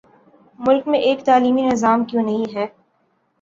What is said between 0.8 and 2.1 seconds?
میں ایک تعلیمی نظام